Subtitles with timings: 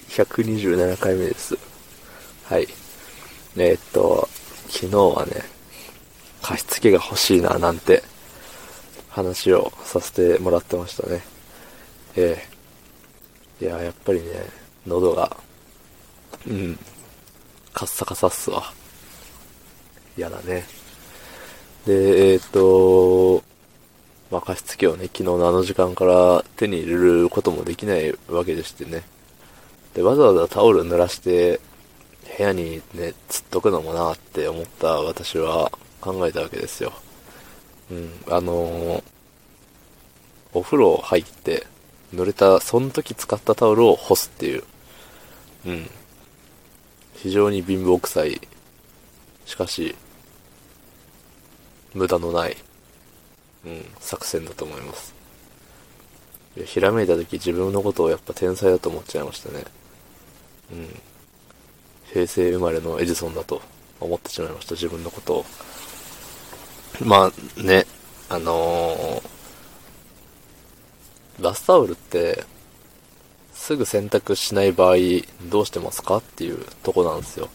[0.00, 1.56] 127回目です。
[2.44, 2.66] はい。
[3.56, 4.28] えーっと、
[4.68, 5.42] 昨日はね、
[6.42, 8.02] 加湿器が欲しいななんて
[9.08, 11.22] 話をさせてもらってましたね。
[12.16, 12.44] え
[13.60, 14.26] えいや、やっぱりね、
[14.86, 15.36] 喉が、
[16.48, 16.78] うん、
[17.72, 18.72] カッサカサっすわ。
[20.16, 20.64] 嫌だね。
[21.86, 23.42] で、えーっと、
[24.30, 29.04] まあ、加湿器をね、昨日のあの時間から手に入れることもできないわけでしてね。
[29.94, 31.60] で、わざわざタオル濡らして、
[32.36, 35.70] 部屋にね、つっとくのもなって思った私は
[36.00, 36.92] 考えたわけですよ。
[37.90, 39.14] うん、あのー
[40.54, 41.66] お風呂入って、
[42.14, 44.62] 濡れた、その時使ったタオルを干すっていう、
[45.66, 45.90] うん。
[47.14, 48.40] 非常に貧乏臭い、
[49.46, 49.96] しかし、
[51.92, 52.56] 無駄のない、
[53.66, 55.12] うん、作戦だと思います。
[56.64, 59.64] ひらめいた時自分のことをやっぱ天才だと思っちゃいましたね。
[60.72, 60.88] うん。
[62.12, 63.60] 平成生まれのエジソンだと
[64.00, 65.44] 思ってしまいました、自分のことを。
[67.04, 67.86] まあね、
[68.28, 69.34] あのー
[71.40, 72.44] バスタオルって、
[73.52, 74.96] すぐ洗濯しない場合
[75.50, 77.48] どうしてますかっていうとこなんですよ。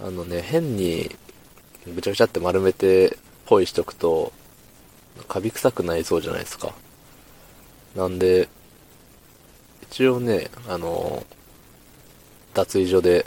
[0.00, 1.16] あのね、変に
[1.86, 4.32] ぐちゃぐちゃって丸めてポイしとくと、
[5.26, 6.72] カビ臭くなりそうじゃないですか。
[7.96, 8.48] なんで、
[9.90, 11.26] 一応ね、あの、
[12.54, 13.26] 脱衣所で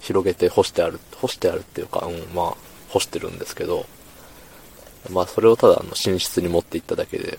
[0.00, 2.56] 広げて干してある、干してあるっていうか、うん、まあ、
[2.88, 3.84] 干してるんですけど、
[5.10, 7.38] まあ、それをただ、あの、寝室に持って行っただけで、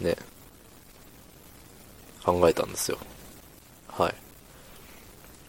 [0.00, 0.16] ね、
[2.24, 2.98] 考えたんですよ。
[3.88, 4.14] はい。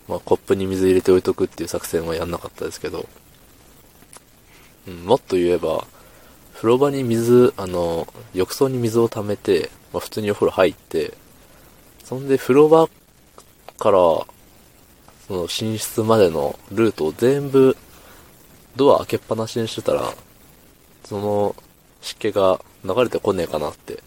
[0.08, 3.08] まあ、コップに水入れて置いとくっていう作戦はやんなかったですけど、
[4.88, 5.88] うん、もっと言えば、
[6.66, 11.14] 風呂場に水、あの、浴槽に水を溜めて、まあ、普通にお風呂入って、
[12.04, 12.90] そんで風呂場
[13.78, 14.26] から、そ
[15.30, 17.78] の寝室までのルートを全部、
[18.76, 20.12] ドア開けっぱなしにしてたら、
[21.04, 21.56] その
[22.02, 24.02] 湿気が流れてこねえかなって、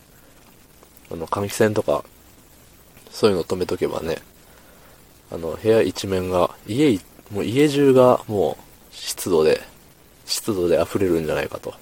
[1.13, 2.03] あの、換気扇とか、
[3.13, 4.17] そういうの止めとけばね、
[5.31, 6.99] あの、部屋一面が、家、
[7.31, 9.61] もう家中がもう湿度で、
[10.27, 11.73] 湿度で溢れるんじゃないかと。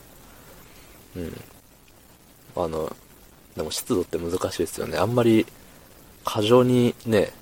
[1.17, 2.63] うん。
[2.65, 2.95] あの、
[3.57, 4.99] でも湿度って難しいですよね。
[4.99, 5.47] あんまり
[6.25, 7.33] 過剰にね、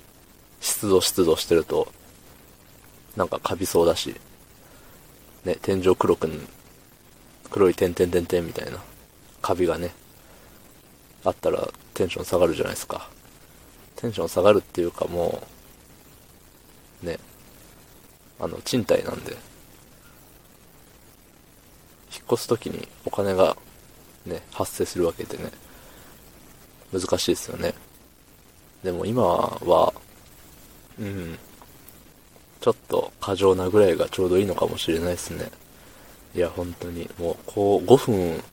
[0.61, 1.91] 湿度湿度してると、
[3.15, 4.15] なんかカビそうだし、
[5.43, 6.29] ね、天井黒く、
[7.51, 8.79] 黒い点々点々みたいな、
[9.41, 9.93] カビがね、
[11.23, 13.09] あったらテンション下がるじゃないですか。
[13.95, 15.41] テンション下がるっていうかも
[17.03, 17.19] う、ね、
[18.39, 19.31] あの、賃貸なんで、
[22.13, 23.57] 引っ越すときにお金が
[24.25, 25.51] ね、発生するわけでね、
[26.91, 27.73] 難しいですよね。
[28.83, 29.93] でも今は、
[30.99, 31.37] うん、
[32.61, 35.51] ちょっと過剰なぐらいがちょうどいいのかもしれないですね。
[36.35, 38.43] いや、本当に、もう、こう、5分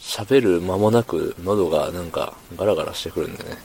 [0.00, 3.58] 喋る間もなく喉がなんかガラガラしてくるんでね。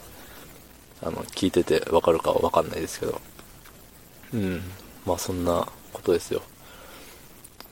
[1.02, 3.22] あの、聞いててわかるかはわかんないですけど。
[4.34, 4.62] うん。
[5.06, 6.42] まあそんなことですよ。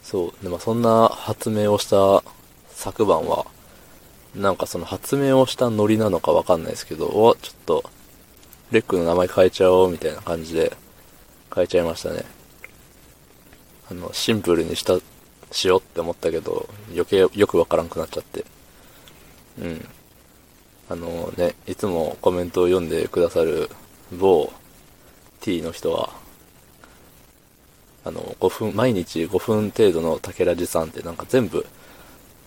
[0.01, 0.43] そう。
[0.43, 2.23] で、まあそんな発明をした
[2.69, 3.45] 昨晩は、
[4.35, 7.83] なんかその発明をしたノリなのかわかんないですけど、お、ちょっと、
[8.71, 10.75] レックの名前変えちゃおうみたいな感じで
[11.53, 12.25] 変えちゃいましたね。
[13.91, 14.97] あの、シンプルにした、
[15.51, 18.45] しようって思ったけど、余計よくわからんくなっちゃって。
[19.61, 19.87] うん。
[20.89, 23.69] あのね、いつもコメントを読んでくださる
[24.11, 24.51] 某
[25.41, 26.09] T の人は、
[28.05, 31.65] あの、5分、毎日5分程度の竹ラジさんってなんか全部、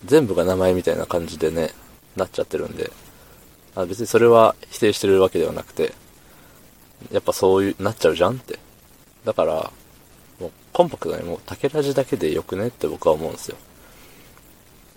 [0.04, 1.70] 全部が名前みたいな感じでね、
[2.16, 2.90] なっちゃってるんで、
[3.74, 5.92] あ別にそれは否定してるわけではなくて、
[7.12, 8.58] やっぱそういう、なっちゃうじゃんって。
[9.24, 9.70] だから、
[10.40, 13.56] もうコンパクトにもう竹ラジだけでよくねって僕は思うんですよ。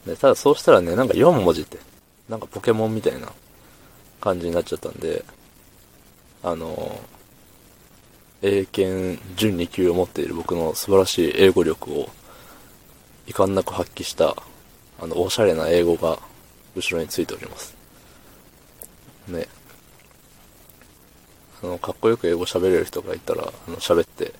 [0.05, 1.77] でただそうしたらね、なんか4文字って、
[2.29, 3.31] なんかポケモンみたいな
[4.21, 5.25] 感じになっちゃったんで、
[6.43, 7.01] あの、
[8.41, 12.09] 英検準2級を持っている僕の素晴らしい英語力を
[13.27, 14.37] 遺憾なく発揮した、
[15.01, 16.19] あの、おしゃれな英語が
[16.75, 17.75] 後ろについております。
[19.27, 19.47] ね。
[21.63, 24.33] あの、かっこよく英語喋れる人がいたら、あの、喋って、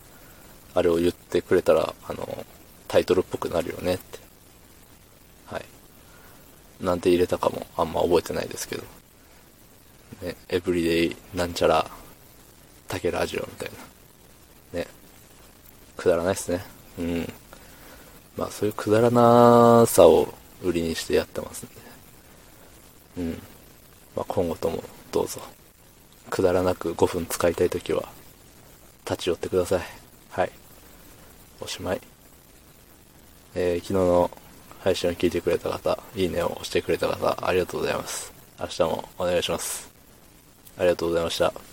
[0.73, 2.45] あれを言ってくれたら、あの、
[2.87, 4.19] タイトルっぽくなるよねって。
[5.47, 5.65] はい。
[6.81, 8.83] なんて入れたかもあんま覚えてないですけど。
[10.21, 11.89] ね、エブリデイなんちゃら、
[12.87, 13.71] タケラジオみたい
[14.73, 14.79] な。
[14.79, 14.87] ね。
[15.95, 16.63] くだらないっすね。
[16.97, 17.33] うん。
[18.37, 20.33] まあそういうくだらなさを
[20.63, 21.75] 売りにしてやってますんで。
[23.17, 23.41] うん。
[24.15, 25.41] まあ今後ともどうぞ
[26.29, 28.07] くだらなく5分使いたいときは、
[29.05, 29.81] 立ち寄ってください。
[30.29, 30.51] はい。
[31.59, 32.01] おしまい。
[33.55, 34.31] えー、昨日の
[34.79, 38.31] 配信を聞いてくれた方、いいねを押してくれた方、ありがとうございます。
[38.59, 39.89] 明日もお願いします。
[40.77, 41.68] ありがとうございました。